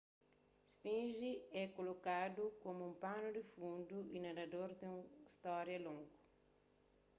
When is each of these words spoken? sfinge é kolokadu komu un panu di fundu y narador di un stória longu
sfinge 0.73 1.31
é 1.61 1.63
kolokadu 1.75 2.43
komu 2.63 2.81
un 2.89 2.93
panu 3.03 3.27
di 3.35 3.41
fundu 3.53 3.97
y 4.15 4.17
narador 4.23 4.69
di 4.79 4.85
un 4.95 4.99
stória 5.35 5.77
longu 5.85 6.13